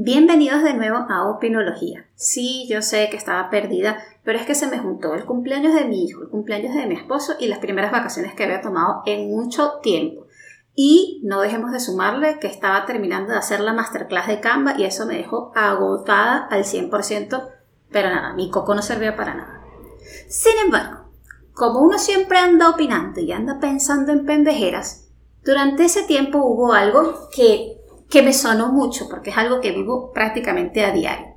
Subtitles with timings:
[0.00, 2.06] Bienvenidos de nuevo a Opinología.
[2.14, 5.86] Sí, yo sé que estaba perdida, pero es que se me juntó el cumpleaños de
[5.86, 9.28] mi hijo, el cumpleaños de mi esposo y las primeras vacaciones que había tomado en
[9.28, 10.28] mucho tiempo.
[10.72, 14.84] Y no dejemos de sumarle que estaba terminando de hacer la masterclass de Canva y
[14.84, 17.48] eso me dejó agotada al 100%,
[17.90, 19.64] pero nada, mi coco no servía para nada.
[20.28, 21.10] Sin embargo,
[21.54, 25.08] como uno siempre anda opinando y anda pensando en pendejeras,
[25.44, 27.77] durante ese tiempo hubo algo que
[28.08, 31.36] que me sonó mucho porque es algo que vivo prácticamente a diario.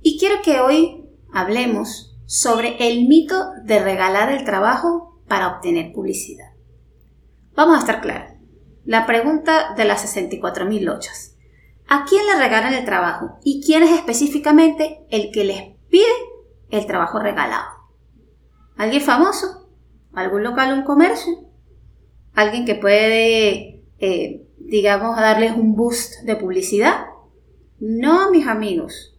[0.00, 6.52] Y quiero que hoy hablemos sobre el mito de regalar el trabajo para obtener publicidad.
[7.54, 8.32] Vamos a estar claros.
[8.84, 11.36] La pregunta de las 64.000 lochas.
[11.88, 13.38] ¿A quién le regalan el trabajo?
[13.44, 16.06] ¿Y quién es específicamente el que les pide
[16.70, 17.68] el trabajo regalado?
[18.76, 19.68] ¿Alguien famoso?
[20.14, 21.32] ¿Algún local o un comercio?
[22.34, 27.06] ¿Alguien que puede eh, digamos, a darles un boost de publicidad.
[27.78, 29.16] No, mis amigos.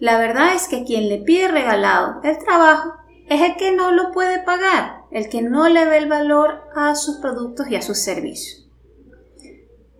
[0.00, 2.94] La verdad es que quien le pide regalado el trabajo
[3.28, 6.96] es el que no lo puede pagar, el que no le ve el valor a
[6.96, 8.68] sus productos y a sus servicios.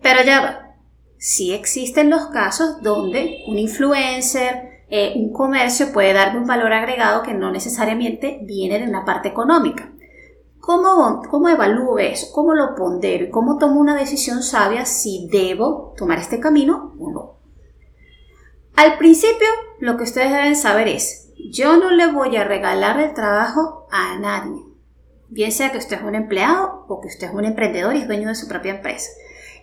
[0.01, 0.75] Pero ya va.
[1.17, 7.23] Sí existen los casos donde un influencer, eh, un comercio puede darme un valor agregado
[7.23, 9.94] que no necesariamente viene de una parte económica.
[10.65, 12.31] ¿Cómo, ¿Cómo evalúo eso?
[12.33, 13.25] ¿Cómo lo pondero?
[13.25, 17.35] ¿Y cómo tomo una decisión sabia si debo tomar este camino o no?
[18.75, 19.47] Al principio,
[19.79, 24.17] lo que ustedes deben saber es, yo no le voy a regalar el trabajo a
[24.17, 24.63] nadie.
[25.29, 28.07] Bien sea que usted es un empleado o que usted es un emprendedor y es
[28.07, 29.11] dueño de su propia empresa.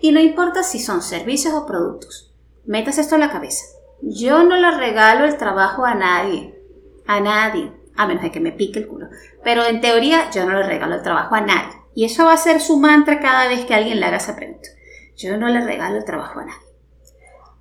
[0.00, 2.32] Y no importa si son servicios o productos.
[2.64, 3.64] Metas esto en la cabeza.
[4.02, 6.62] Yo no le regalo el trabajo a nadie.
[7.08, 9.08] A nadie a menos de que me pique el culo.
[9.44, 11.72] Pero en teoría yo no le regalo el trabajo a nadie.
[11.94, 14.68] Y eso va a ser su mantra cada vez que alguien le haga esa pregunta.
[15.16, 16.72] Yo no le regalo el trabajo a nadie.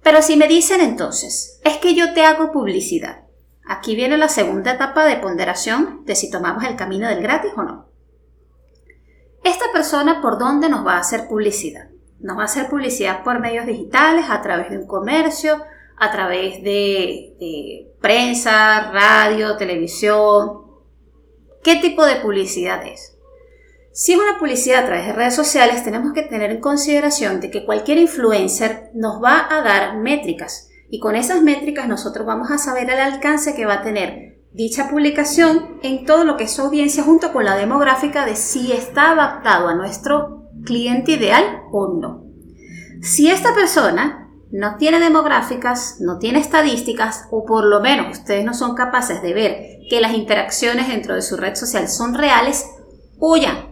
[0.04, 3.24] Pero si me dicen entonces, es que yo te hago publicidad.
[3.66, 7.64] Aquí viene la segunda etapa de ponderación de si tomamos el camino del gratis o
[7.64, 7.88] no.
[9.44, 11.90] Esta persona, ¿por dónde nos va a hacer publicidad?
[12.20, 15.64] Nos va a hacer publicidad por medios digitales, a través de un comercio,
[16.02, 20.64] a través de, prensa, radio, televisión.
[21.64, 23.20] ¿Qué tipo de publicidad es?
[23.94, 27.52] Si es una publicidad a través de redes sociales, tenemos que tener en consideración de
[27.52, 32.58] que cualquier influencer nos va a dar métricas y con esas métricas nosotros vamos a
[32.58, 36.64] saber el alcance que va a tener dicha publicación en todo lo que es su
[36.64, 42.24] audiencia junto con la demográfica de si está adaptado a nuestro cliente ideal o no.
[43.02, 44.21] Si esta persona
[44.52, 49.34] no tiene demográficas, no tiene estadísticas, o por lo menos ustedes no son capaces de
[49.34, 52.70] ver que las interacciones dentro de su red social son reales,
[53.18, 53.72] huyan.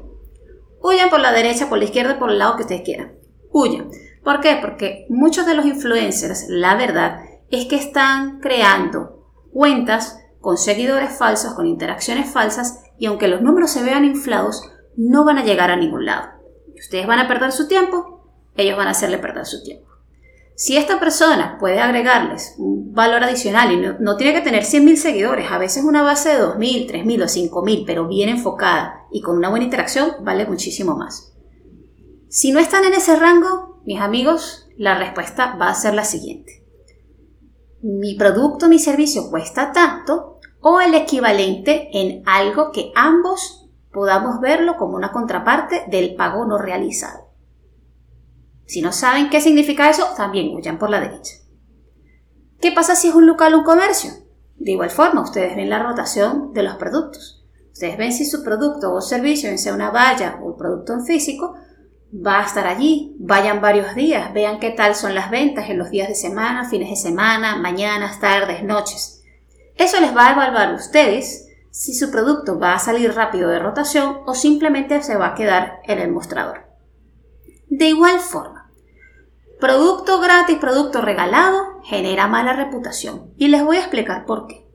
[0.81, 3.13] Huyan por la derecha, por la izquierda, por el lado que ustedes quieran.
[3.51, 3.89] Huyan.
[4.23, 4.57] ¿Por qué?
[4.61, 7.19] Porque muchos de los influencers, la verdad,
[7.49, 13.71] es que están creando cuentas con seguidores falsos, con interacciones falsas, y aunque los números
[13.71, 14.63] se vean inflados,
[14.95, 16.29] no van a llegar a ningún lado.
[16.77, 18.23] Ustedes van a perder su tiempo,
[18.55, 19.89] ellos van a hacerle perder su tiempo.
[20.59, 25.49] Si esta persona puede agregarles un valor adicional y no, tiene que tener 100.000 seguidores,
[25.49, 29.47] a veces una base de 2.000, 3.000 o 5.000, pero bien enfocada y con una
[29.47, 31.31] buena interacción, vale muchísimo más.
[32.27, 36.67] Si no están en ese rango, mis amigos, la respuesta va a ser la siguiente.
[37.81, 44.75] Mi producto, mi servicio cuesta tanto o el equivalente en algo que ambos podamos verlo
[44.75, 47.28] como una contraparte del pago no realizado.
[48.69, 51.33] Si no saben qué significa eso, también huyan por la derecha.
[52.61, 54.11] ¿Qué pasa si es un local o un comercio?
[54.57, 57.43] De igual forma, ustedes ven la rotación de los productos.
[57.73, 61.55] Ustedes ven si su producto o servicio, sea una valla o un producto en físico,
[62.13, 63.15] va a estar allí.
[63.17, 66.91] Vayan varios días, vean qué tal son las ventas en los días de semana, fines
[66.91, 69.23] de semana, mañanas, tardes, noches.
[69.77, 73.57] Eso les va a evaluar a ustedes si su producto va a salir rápido de
[73.57, 76.69] rotación o simplemente se va a quedar en el mostrador.
[77.67, 78.58] De igual forma,
[79.59, 83.33] Producto gratis, producto regalado, genera mala reputación.
[83.37, 84.65] Y les voy a explicar por qué.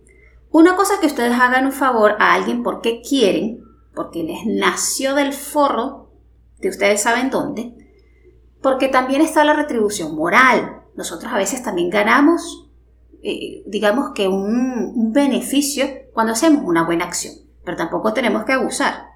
[0.50, 3.64] Una cosa es que ustedes hagan un favor a alguien porque quieren,
[3.94, 6.10] porque les nació del forro
[6.60, 7.74] de ustedes saben dónde,
[8.62, 10.82] porque también está la retribución moral.
[10.96, 12.70] Nosotros a veces también ganamos,
[13.22, 17.34] eh, digamos que un, un beneficio cuando hacemos una buena acción,
[17.64, 19.14] pero tampoco tenemos que abusar.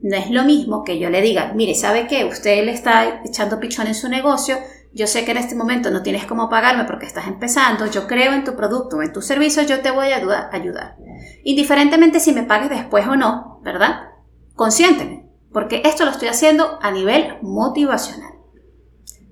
[0.00, 2.24] No es lo mismo que yo le diga, mire, ¿sabe qué?
[2.24, 4.56] Usted le está echando pichón en su negocio,
[4.92, 8.32] yo sé que en este momento no tienes cómo pagarme porque estás empezando, yo creo
[8.32, 10.96] en tu producto o en tu servicio, yo te voy a ayudar.
[11.44, 14.10] Indiferentemente si me pagues después o no, ¿verdad?
[14.54, 18.32] Consiénteme, porque esto lo estoy haciendo a nivel motivacional.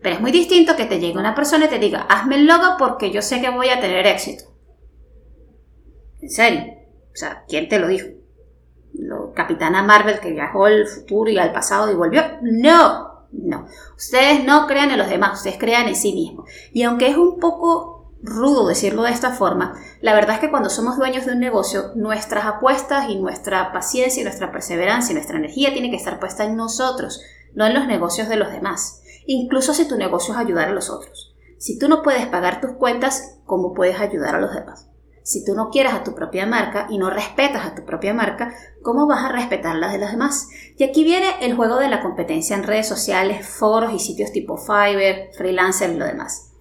[0.03, 2.76] Pero es muy distinto que te llegue una persona y te diga, hazme el logo
[2.79, 4.44] porque yo sé que voy a tener éxito.
[6.20, 6.64] En serio.
[7.12, 8.08] O sea, ¿quién te lo dijo?
[8.94, 12.23] Lo, Capitana Marvel que viajó al futuro y al pasado y volvió.
[12.43, 13.67] No, no.
[13.96, 16.49] Ustedes no crean en los demás, ustedes crean en sí mismos.
[16.73, 20.70] Y aunque es un poco rudo decirlo de esta forma, la verdad es que cuando
[20.70, 25.38] somos dueños de un negocio, nuestras apuestas y nuestra paciencia y nuestra perseverancia y nuestra
[25.38, 27.20] energía tiene que estar puesta en nosotros,
[27.55, 29.02] no en los negocios de los demás.
[29.26, 31.34] Incluso si tu negocio es ayudar a los otros.
[31.58, 34.88] Si tú no puedes pagar tus cuentas, ¿cómo puedes ayudar a los demás?
[35.26, 38.55] Si tú no quieres a tu propia marca y no respetas a tu propia marca,
[38.81, 40.46] ¿cómo vas a respetar las de los demás?
[40.76, 44.56] Y aquí viene el juego de la competencia en redes sociales, foros y sitios tipo
[44.56, 46.52] Fiverr, Freelancer y lo demás.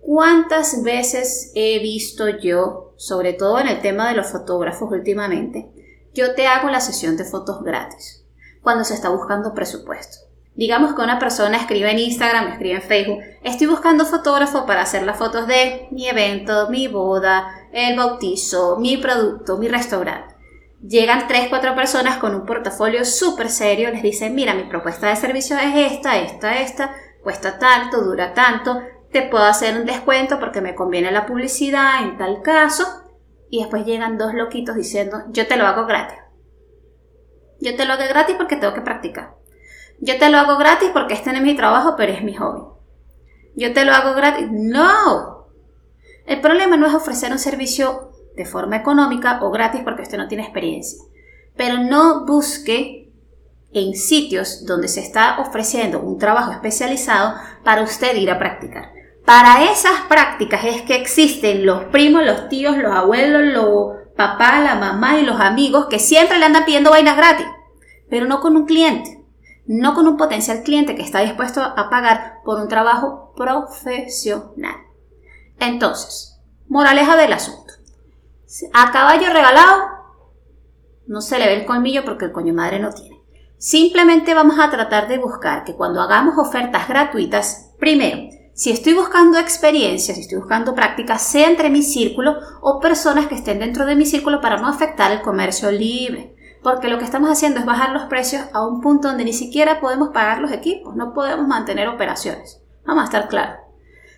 [0.00, 5.70] ¿Cuántas veces he visto yo, sobre todo en el tema de los fotógrafos últimamente,
[6.12, 8.26] yo te hago la sesión de fotos gratis
[8.62, 10.27] cuando se está buscando presupuesto?
[10.58, 15.04] Digamos que una persona escribe en Instagram, escribe en Facebook, estoy buscando fotógrafo para hacer
[15.04, 20.34] las fotos de mi evento, mi boda, el bautizo, mi producto, mi restaurante.
[20.82, 25.14] Llegan 3, 4 personas con un portafolio súper serio, les dicen, mira, mi propuesta de
[25.14, 28.82] servicio es esta, esta, esta, cuesta tanto, dura tanto,
[29.12, 32.84] te puedo hacer un descuento porque me conviene la publicidad en tal caso.
[33.48, 36.18] Y después llegan dos loquitos diciendo, yo te lo hago gratis.
[37.60, 39.38] Yo te lo hago gratis porque tengo que practicar.
[40.00, 42.62] Yo te lo hago gratis porque este no es mi trabajo, pero es mi hobby.
[43.56, 44.46] Yo te lo hago gratis.
[44.50, 45.48] No.
[46.26, 50.28] El problema no es ofrecer un servicio de forma económica o gratis porque usted no
[50.28, 51.02] tiene experiencia.
[51.56, 53.10] Pero no busque
[53.72, 57.34] en sitios donde se está ofreciendo un trabajo especializado
[57.64, 58.92] para usted ir a practicar.
[59.24, 64.76] Para esas prácticas es que existen los primos, los tíos, los abuelos, los papás, la
[64.76, 67.46] mamá y los amigos que siempre le andan pidiendo vainas gratis,
[68.08, 69.17] pero no con un cliente
[69.68, 74.76] no con un potencial cliente que está dispuesto a pagar por un trabajo profesional.
[75.60, 77.74] Entonces, moraleja del asunto.
[78.72, 79.82] A caballo regalado
[81.06, 83.20] no se le ve el colmillo porque el coño madre no tiene.
[83.58, 88.18] Simplemente vamos a tratar de buscar que cuando hagamos ofertas gratuitas, primero,
[88.54, 93.34] si estoy buscando experiencias, si estoy buscando prácticas, sea entre mi círculo o personas que
[93.34, 97.30] estén dentro de mi círculo para no afectar el comercio libre porque lo que estamos
[97.30, 100.96] haciendo es bajar los precios a un punto donde ni siquiera podemos pagar los equipos,
[100.96, 102.60] no podemos mantener operaciones.
[102.84, 103.58] Vamos a estar claros.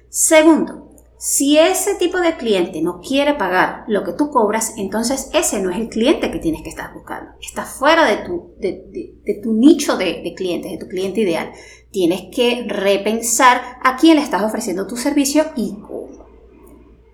[0.08, 5.60] Segundo, si ese tipo de cliente no quiere pagar lo que tú cobras, entonces ese
[5.60, 7.32] no es el cliente que tienes que estar buscando.
[7.42, 11.52] Está fuera de tu, de, tu nicho de, de clientes, de tu cliente ideal.
[11.90, 16.26] Tienes que repensar a quién le estás ofreciendo tu servicio y cómo.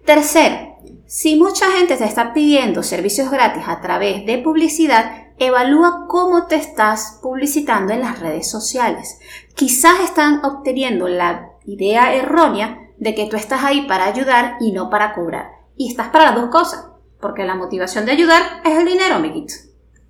[0.05, 0.75] Tercero,
[1.06, 6.56] si mucha gente te está pidiendo servicios gratis a través de publicidad, evalúa cómo te
[6.56, 9.18] estás publicitando en las redes sociales.
[9.54, 14.90] Quizás están obteniendo la idea errónea de que tú estás ahí para ayudar y no
[14.90, 15.50] para cobrar.
[15.76, 16.86] Y estás para las dos cosas,
[17.20, 19.54] porque la motivación de ayudar es el dinero, amiguito.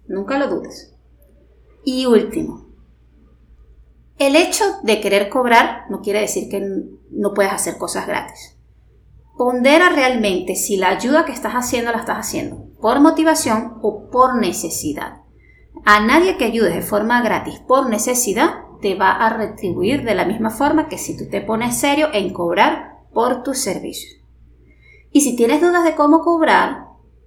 [0.07, 0.95] Nunca lo dudes.
[1.85, 2.67] Y último,
[4.19, 6.67] el hecho de querer cobrar no quiere decir que
[7.11, 8.56] no puedes hacer cosas gratis.
[9.37, 14.37] Pondera realmente si la ayuda que estás haciendo la estás haciendo por motivación o por
[14.37, 15.23] necesidad.
[15.85, 20.25] A nadie que ayudes de forma gratis por necesidad te va a retribuir de la
[20.25, 24.23] misma forma que si tú te pones serio en cobrar por tus servicios.
[25.11, 26.87] Y si tienes dudas de cómo cobrar,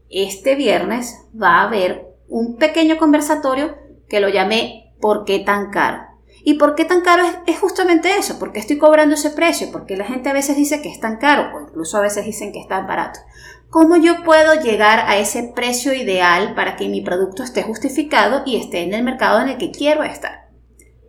[0.10, 3.76] este viernes va a haber un pequeño conversatorio
[4.08, 6.09] que lo llamé ¿Por qué tan caro?
[6.44, 8.40] ¿Y por qué tan caro es, justamente eso?
[8.40, 9.70] ¿Por qué estoy cobrando ese precio?
[9.72, 12.52] Porque la gente a veces dice que es tan caro o incluso a veces dicen
[12.52, 13.20] que es tan barato.
[13.70, 18.56] ¿Cómo yo puedo llegar a ese precio ideal para que mi producto esté justificado y
[18.56, 20.50] esté en el mercado en el que quiero estar?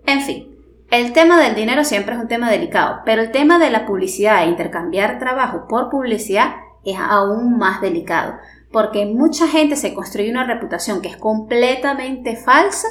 [0.04, 0.56] En fin,
[0.90, 4.42] el tema del dinero siempre es un tema delicado, pero el tema de la publicidad
[4.42, 8.34] e intercambiar trabajo por publicidad es aún más delicado,
[8.72, 12.88] porque mucha gente se construye una reputación que es completamente falsa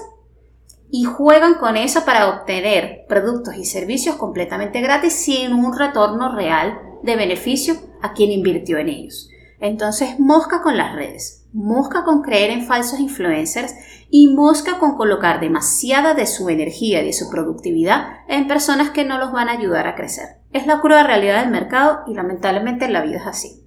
[0.91, 6.79] y juegan con eso para obtener productos y servicios completamente gratis sin un retorno real
[7.03, 9.29] de beneficio a quien invirtió en ellos.
[9.60, 13.74] Entonces, mosca con las redes, mosca con creer en falsos influencers
[14.10, 19.05] y mosca con colocar demasiada de su energía y de su productividad en personas que
[19.05, 20.38] no los van a ayudar a crecer.
[20.51, 23.63] Es la cruda realidad del mercado y lamentablemente la vida es así.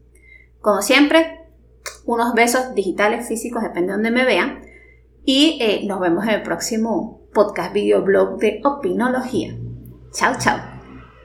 [0.60, 1.40] Como siempre,
[2.04, 4.71] unos besos digitales, físicos, depende de donde me vean
[5.24, 9.56] y eh, nos vemos en el próximo podcast videoblog de Opinología.
[10.12, 10.71] Chao, chao.